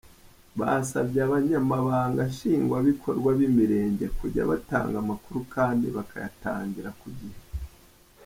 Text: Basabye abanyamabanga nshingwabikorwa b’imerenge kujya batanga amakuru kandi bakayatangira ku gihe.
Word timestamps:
Basabye 0.59 1.19
abanyamabanga 1.27 2.21
nshingwabikorwa 2.31 3.29
b’imerenge 3.37 4.05
kujya 4.17 4.43
batanga 4.51 4.95
amakuru 5.03 5.39
kandi 5.55 5.85
bakayatangira 5.95 6.89
ku 6.99 7.07
gihe. 7.19 7.39